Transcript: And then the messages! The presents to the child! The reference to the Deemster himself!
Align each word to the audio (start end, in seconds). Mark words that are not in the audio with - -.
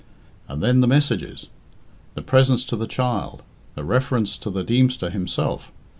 And 0.47 0.63
then 0.63 0.81
the 0.81 0.87
messages! 0.87 1.45
The 2.15 2.23
presents 2.23 2.63
to 2.63 2.75
the 2.75 2.87
child! 2.87 3.43
The 3.75 3.83
reference 3.83 4.35
to 4.39 4.49
the 4.49 4.63
Deemster 4.63 5.11
himself! 5.11 5.71